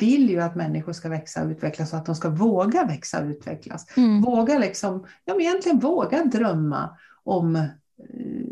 [0.00, 3.26] vill ju att människor ska växa och utvecklas och att de ska våga växa och
[3.28, 3.96] utvecklas.
[3.96, 7.68] mm, Våga liksom, ja men egentligen våga drömma om, eh,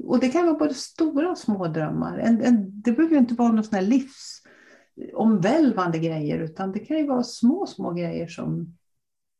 [0.04, 2.18] och det kan vara både stora och små drömmar.
[2.18, 4.02] En, en, det behöver inte vara någon sån här
[5.06, 8.76] livsomvälvande grejer, utan det kan ju vara små, små grejer som,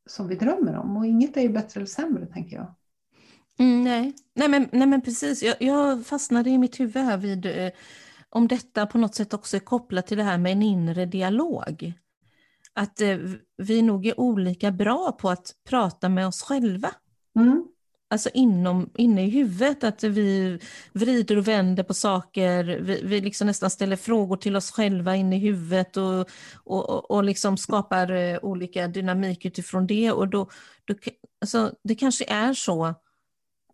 [0.06, 0.96] som vi drömmer om.
[0.96, 2.74] Och inget är ju bättre eller sämre, tänker jag.
[3.58, 4.14] Mm, nej.
[4.34, 5.42] Nej, men, nej, men precis.
[5.42, 7.70] Jag, jag fastnade i mitt huvud här vid eh,
[8.30, 11.92] om detta på något sätt också är kopplat till det här med en inre dialog.
[12.72, 13.18] Att eh,
[13.56, 16.90] vi nog är olika bra på att prata med oss själva.
[17.36, 17.64] Mm.
[18.10, 20.60] alltså inom, inne i huvudet, att vi
[20.92, 25.36] vrider och vänder på saker, vi, vi liksom nästan ställer frågor till oss själva inne
[25.36, 26.28] i huvudet och,
[26.64, 30.12] och, och, liksom skapar eh, olika dynamik utifrån det.
[30.12, 30.50] Och då,
[30.84, 30.94] då,
[31.40, 32.94] alltså, det kanske är så,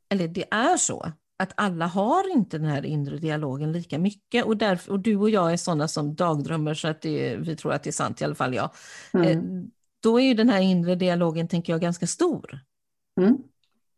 [0.08, 4.56] eller det är så, att alla har inte den här inre dialogen lika mycket och,
[4.56, 7.82] därför, och du och jag är sådana som dagdrömmer så att det, vi tror att
[7.82, 8.70] det är sant, i alla fall jag.
[9.12, 9.28] Mm.
[9.28, 9.64] Eh,
[10.00, 12.60] då är ju den här inre dialogen, tänker jag, ganska stor.
[13.20, 13.38] Mm.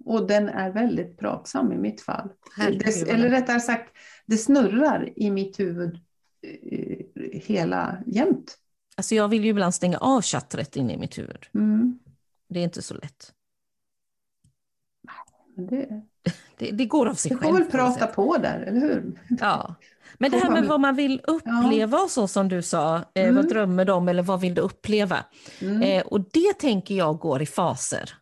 [0.04, 2.28] Och den är väldigt pratsam i mitt fall.
[2.56, 3.96] Det, eller rättare sagt,
[4.26, 6.00] det snurrar i mitt huvud
[6.42, 8.58] eh, hela jämt.
[8.96, 11.46] Alltså jag vill ju ibland stänga av chattret inne i mitt huvud.
[11.54, 11.98] Mm.
[12.48, 13.32] Det är inte så lätt.
[15.56, 16.02] Det,
[16.58, 17.40] det, det går av sig själv.
[17.40, 19.20] Du får väl prata på där, eller hur?
[19.40, 19.74] Ja.
[20.18, 23.34] Men det här med vad man vill uppleva och så som du sa, eh, mm.
[23.36, 25.24] vad drömmer du om eller vad vill du uppleva?
[25.60, 25.82] Mm.
[25.82, 28.14] Eh, och det tänker jag går i faser.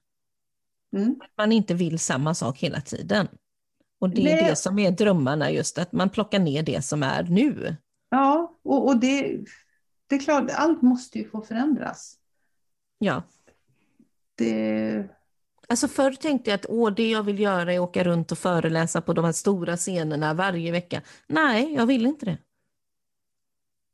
[0.96, 1.16] Mm.
[1.36, 3.28] Man inte vill samma sak hela tiden.
[4.00, 4.50] Och det är Nej.
[4.50, 7.76] det som är drömmarna, just att man plockar ner det som är nu.
[8.10, 9.44] Ja, och, och det,
[10.06, 12.16] det är klart, allt måste ju få förändras.
[12.98, 13.22] Ja.
[14.34, 15.08] Det...
[15.68, 18.38] Alltså förr tänkte jag att Åh, det jag vill göra är att åka runt och
[18.38, 21.02] föreläsa på de här stora scenerna varje vecka.
[21.26, 22.38] Nej, jag vill inte det.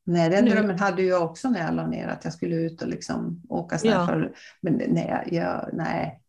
[0.04, 0.50] Nej, den nu.
[0.50, 3.78] drömmen hade jag också när jag la ner, att jag skulle ut och liksom åka
[3.82, 4.06] ja.
[4.06, 6.22] för, Men nej, jag, nej,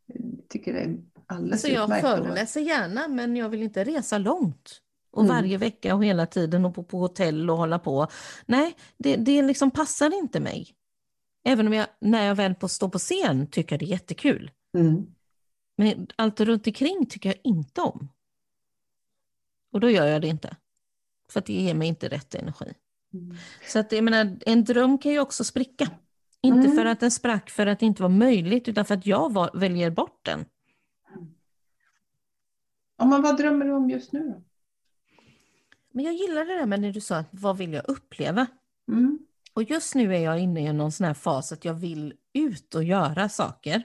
[0.49, 2.01] tycker det är alldeles alltså Jag utmärkt.
[2.01, 4.81] föreläser gärna, men jag vill inte resa långt.
[5.11, 5.35] Och mm.
[5.35, 8.07] varje vecka och hela tiden och på, på hotell och hålla på.
[8.45, 10.67] Nej, det, det liksom passar inte mig.
[11.45, 14.51] Även om jag, när jag väl står på scen, tycker det är jättekul.
[14.77, 15.05] Mm.
[15.75, 18.09] Men allt runt omkring tycker jag inte om.
[19.71, 20.55] Och då gör jag det inte.
[21.29, 22.73] För att det ger mig inte rätt energi.
[23.13, 23.37] Mm.
[23.67, 25.89] Så att jag menar, en dröm kan ju också spricka.
[26.41, 26.75] Inte mm.
[26.75, 29.51] för att den sprack för att det inte var möjligt, utan för att jag var,
[29.53, 30.45] väljer bort den.
[32.97, 34.19] Ja, men vad drömmer du om just nu?
[34.19, 34.43] Då?
[35.91, 38.47] Men jag gillar det där med när du sa, vad vill jag uppleva?
[38.87, 39.19] Mm.
[39.53, 42.75] Och just nu är jag inne i någon sån här fas att jag vill ut
[42.75, 43.83] och göra saker.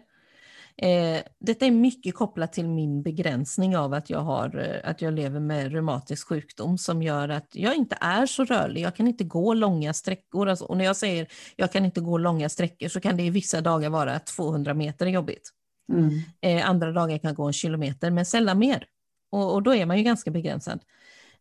[0.82, 5.14] Eh, detta är mycket kopplat till min begränsning av att jag, har, eh, att jag
[5.14, 8.80] lever med reumatisk sjukdom som gör att jag inte är så rörlig.
[8.80, 10.48] Jag kan inte gå långa sträckor.
[10.48, 13.30] Alltså, och när jag säger jag kan inte gå långa sträckor så kan det i
[13.30, 15.50] vissa dagar vara 200 meter jobbigt.
[15.92, 16.10] Mm.
[16.40, 18.84] Eh, andra dagar kan jag gå en kilometer, men sällan mer.
[19.32, 20.80] Och, och då är man ju ganska begränsad.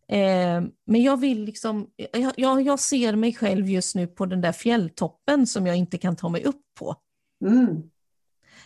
[0.08, 4.41] Eh, men jag vill liksom, jag, jag, jag, ser mig själv just nu på den
[4.41, 6.95] där fjälltoppen som jag inte kan ta mig upp på.
[7.45, 7.84] Mm.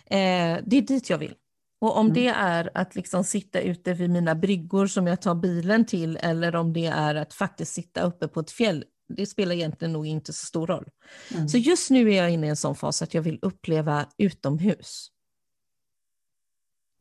[0.09, 1.35] Eh, det är dit jag vill.
[1.81, 2.13] Och om mm.
[2.13, 6.55] det är att liksom sitta ute vid mina bryggor som jag tar bilen till eller
[6.55, 10.33] om det är att faktiskt sitta uppe på ett fjäll, det spelar egentligen nog inte
[10.33, 10.89] så stor roll.
[11.33, 11.49] Mm.
[11.49, 15.07] Så just nu är jag inne i en sån fas att jag vill uppleva utomhus.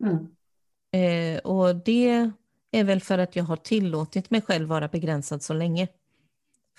[0.05, 0.27] Mm.
[0.93, 2.31] Eh, och det
[2.71, 5.89] är väl för att jag har tillåtit mig själv vara begränsad så länge.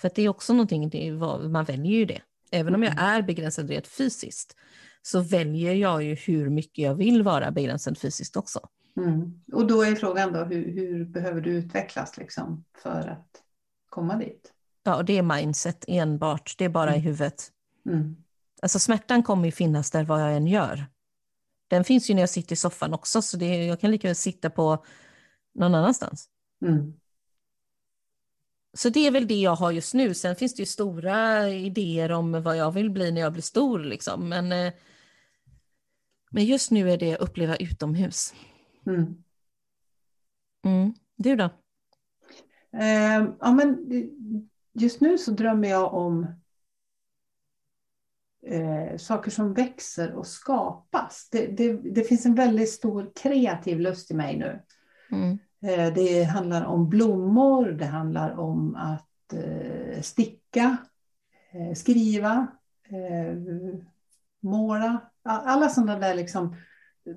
[0.00, 2.22] För det är också någonting, det är, man väljer ju det.
[2.50, 3.04] Även om jag mm.
[3.04, 4.56] är begränsad rent fysiskt
[5.02, 8.68] så väljer jag ju hur mycket jag vill vara begränsad fysiskt också.
[8.96, 9.42] Mm.
[9.52, 13.42] Och då är frågan då, hur, hur, behöver du utvecklas liksom för att
[13.88, 14.52] komma dit?
[14.82, 17.00] Ja, och det är mindset enbart, det är bara mm.
[17.00, 17.48] i huvudet.
[17.86, 18.16] Mm.
[18.62, 20.86] Alltså smärtan kommer ju finnas där vad jag än gör.
[21.68, 24.16] Den finns ju när jag sitter i soffan också, så det, jag kan lika väl
[24.16, 24.84] sitta på
[25.54, 26.28] någon annanstans.
[26.66, 26.99] Mm.
[28.72, 30.14] Så det är väl det jag har just nu.
[30.14, 33.78] Sen finns det ju stora idéer om vad jag vill bli när jag blir stor.
[33.78, 34.28] Liksom.
[34.28, 34.72] Men, eh,
[36.30, 38.34] men just nu är det att uppleva utomhus.
[38.86, 39.24] Mm.
[40.64, 40.94] Mm.
[41.16, 41.44] Du då?
[42.72, 43.86] Eh, ja, men
[44.72, 46.26] just nu så drömmer jag om
[48.46, 51.28] eh, saker som växer och skapas.
[51.32, 54.62] Det, det, det, finns en väldigt stor kreativ lust i mig nu.
[55.12, 55.38] Mm.
[55.62, 60.76] Eh, det handlar om blommor, det handlar om att eh, sticka,
[61.52, 62.46] eh, skriva,
[64.40, 65.00] måla.
[65.22, 66.56] Alla sådana där liksom,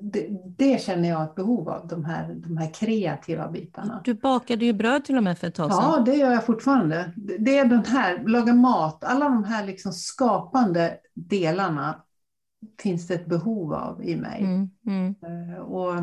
[0.02, 0.28] det,
[0.58, 4.02] det, känner jag ett behov av, de här, de här kreativa bitarna.
[4.04, 5.84] Du bakade ju bröd till och med för ett tag sedan.
[5.84, 7.14] Ja, det gör jag fortfarande.
[7.16, 12.04] Det är den här, laga mat, alla de här liksom skapande delarna
[12.82, 14.42] finns det ett behov av i mig.
[14.42, 15.16] Mm, mm.
[15.64, 15.94] Och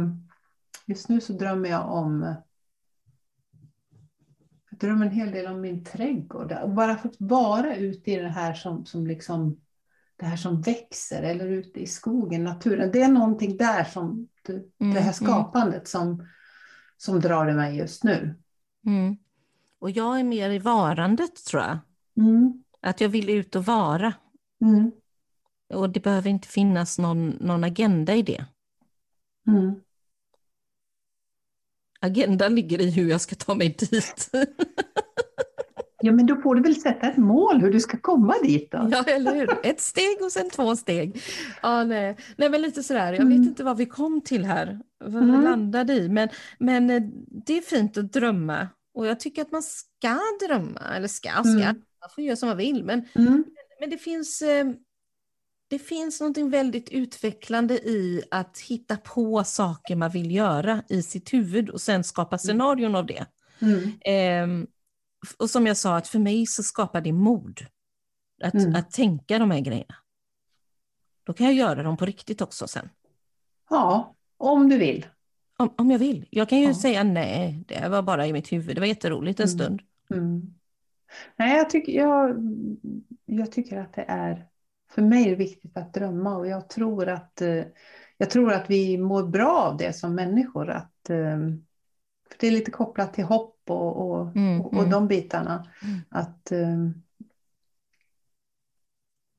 [0.90, 2.34] Just nu så drömmer jag om
[4.70, 6.54] jag drömmer en hel del om min trädgård.
[6.76, 9.60] Bara fått vara ute i det här som, som liksom
[10.16, 12.90] det här som växer eller ute i skogen, naturen.
[12.92, 15.12] Det är någonting där som det, mm, här mm.
[15.12, 15.86] skapandet mm.
[15.86, 16.26] som,
[16.96, 18.34] som drar i mig just nu.
[18.86, 19.16] Mm.
[19.78, 21.78] Och jag är mer i varandet tror jag.
[22.16, 22.64] Mm.
[22.80, 24.12] Att jag vill ut och vara.
[24.60, 24.92] Mm.
[25.74, 28.44] Och det behöver inte finnas någon, någon agenda i det.
[32.00, 34.30] Agendan ligger i hur jag ska ta mig dit.
[36.02, 38.88] Ja, men då får du väl sätta ett mål hur du ska komma dit då.
[38.92, 39.50] Ja, eller hur?
[39.66, 41.22] Ett steg och sen två steg.
[41.62, 42.16] Ja, nej.
[42.36, 43.28] nej, men lite sådär, jag Mm.
[43.38, 45.42] vet inte vad vi kom till här, vad vi Mm.
[45.44, 47.02] landade i, men, men eh,
[47.46, 48.68] det är fint att drömma.
[48.94, 51.64] Och jag tycker att man ska drömma, eller ska, ska, Mm.
[52.00, 53.44] man får göra som man vill, men, Mm.
[53.80, 54.66] men det finns eh,
[55.70, 61.32] det finns något väldigt utvecklande i att hitta på saker man vill göra i sitt
[61.32, 63.26] huvud och sen skapa scenarion av det.
[63.60, 63.90] Mm.
[64.00, 64.66] Ehm,
[65.38, 67.60] och som jag sa, att för mig så skapar det mod.
[68.42, 68.74] Att, Mm.
[68.74, 69.94] att tänka de här grejerna.
[71.24, 72.88] Då kan jag göra dem på riktigt också sen.
[73.70, 75.06] Ja, om du vill.
[75.56, 76.26] Om, om jag vill.
[76.30, 76.74] Jag kan ju Ja.
[76.74, 78.76] säga nej, det var bara i mitt huvud.
[78.76, 79.58] Det var jätteroligt en Mm.
[79.58, 79.80] stund.
[80.10, 80.54] Mm.
[81.36, 82.36] Nej, jag, tycker, jag,
[83.26, 84.46] jag tycker att det är,
[84.90, 87.64] för mig är det viktigt att drömma och jag tror att, eh,
[88.16, 90.70] jag tror att vi mår bra av det som människor.
[90.70, 91.38] Att, eh,
[92.30, 94.90] för det är lite kopplat till hopp och, och, Mm, och, och mm.
[94.90, 95.66] de bitarna.
[95.82, 96.00] Mm.
[96.10, 96.76] Att, eh,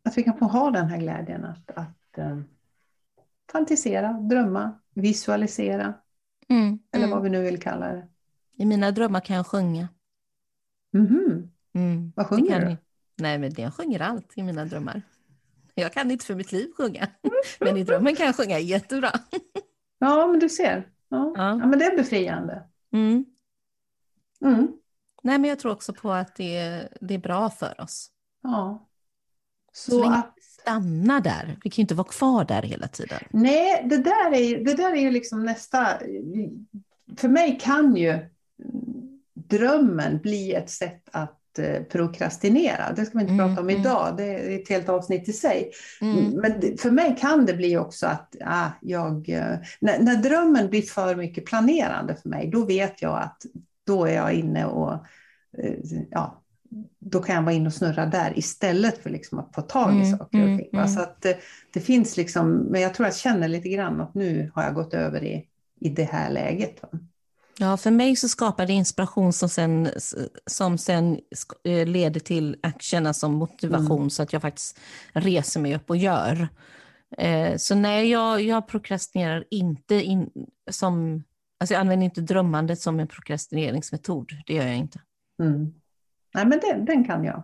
[0.04, 2.40] att vi kan få ha den här glädjen att, att eh,
[3.52, 5.94] fantisera, drömma, visualisera
[6.50, 7.16] Mm, eller mm.
[7.16, 8.08] vad vi nu vill kalla det.
[8.58, 9.88] I mina drömmar kan jag sjunga.
[10.94, 11.52] Mhm.
[11.74, 12.66] Mm, Vad det sjunger du?
[12.66, 12.78] ni.
[13.18, 15.02] Nej, men jag sjunger allt i mina drömmar.
[15.76, 17.08] Jag kan inte för mitt liv sjunga,
[17.60, 19.12] men i drömmen kan jag sjunga jättebra.
[20.00, 20.88] Ja, men du ser.
[21.10, 21.34] Ja.
[21.36, 21.50] Ja.
[21.50, 22.64] Ja, men det är befriande.
[22.94, 23.26] Mm.
[24.46, 24.68] Mm.
[25.24, 28.12] Nej, men jag tror också på att det är, det är bra för oss.
[28.44, 28.88] Ja.
[29.74, 31.58] Så, Så att, vi stannar där.
[31.64, 33.20] Vi kan ju inte vara kvar där hela tiden.
[33.30, 35.88] nej, det där är det där är ju liksom nästa...
[37.18, 38.30] För mig kan ju
[39.34, 41.41] drömmen bli ett sätt att
[41.92, 42.94] prokrastinera.
[42.96, 43.82] Det ska vi inte Mm, prata om mm.
[43.82, 45.72] idag, det är ett helt avsnitt i sig.
[46.02, 46.30] Mm.
[46.30, 50.70] Men det- för mig kan det bli också att ah, jag, eh, när, när drömmen
[50.70, 53.46] blir för mycket planerande för mig, då vet jag att
[53.88, 54.94] då är jag inne och
[55.58, 55.74] eh,
[56.10, 56.38] ja,
[57.00, 59.96] då kan jag vara inne och snurra där istället för liksom att få tag i
[59.96, 60.70] Mm, saker och mm, ting.
[60.74, 60.88] mm.
[60.88, 61.32] Så att eh,
[61.74, 64.94] det finns liksom, men jag tror jag känner lite grann att nu har jag gått
[64.94, 65.48] över i,
[65.80, 66.82] i det här läget.
[66.82, 66.90] Va?
[67.58, 69.90] Ja, för mig så skapar det inspiration som sen,
[70.46, 71.20] som sen
[71.64, 74.10] eh, leder till action, alltså motivation, Mm.
[74.10, 74.80] så att jag faktiskt
[75.14, 76.48] reser mig upp och gör.
[77.18, 80.30] Eh, så nej, jag, jag prokrastinerar inte in,
[80.72, 81.24] som,
[81.60, 85.00] alltså jag använder inte drömmandet som en prokrastineringsmetod, det gör jag inte.
[85.42, 85.74] Mm.
[86.34, 87.44] Nej, men den, den kan jag.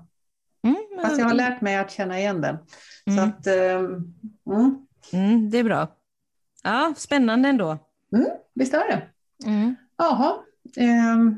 [0.63, 2.57] Mm, Fast jag har lärt mig att känna igen den.
[3.05, 3.29] Så Mm.
[3.29, 5.87] att, mm, mm, det är bra.
[6.63, 7.77] Ja, spännande ändå.
[8.55, 9.03] visst är det.
[9.49, 9.75] Mm.
[9.97, 10.35] Jaha,
[10.77, 11.37] ehm,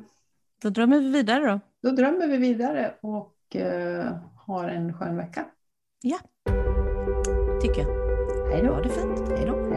[0.61, 1.59] Då drömmer vi vidare då.
[1.81, 5.45] då drömmer vi vidare och eh, har en skön vecka.
[7.61, 7.89] Tycker jag.
[8.51, 8.73] Hej då.
[8.73, 9.29] Ha det fint.
[9.37, 9.68] Hej då.